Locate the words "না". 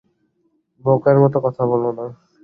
1.97-2.05